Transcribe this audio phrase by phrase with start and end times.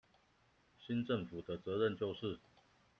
[0.79, 2.39] 新政府的責任就是